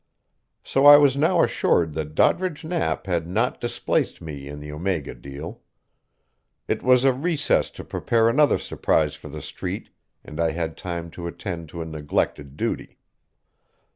So 0.63 0.87
I 0.87 0.97
was 0.97 1.15
now 1.15 1.43
assured 1.43 1.93
that 1.93 2.15
Doddridge 2.15 2.65
Knapp 2.65 3.05
had 3.05 3.27
not 3.27 3.61
displaced 3.61 4.19
me 4.19 4.47
in 4.47 4.59
the 4.59 4.71
Omega 4.71 5.13
deal. 5.13 5.61
It 6.67 6.81
was 6.81 7.03
a 7.03 7.13
recess 7.13 7.69
to 7.69 7.83
prepare 7.83 8.27
another 8.27 8.57
surprise 8.57 9.13
for 9.13 9.29
the 9.29 9.43
Street, 9.43 9.91
and 10.25 10.39
I 10.39 10.53
had 10.53 10.75
time 10.75 11.11
to 11.11 11.27
attend 11.27 11.69
to 11.69 11.83
a 11.83 11.85
neglected 11.85 12.57
duty. 12.57 12.97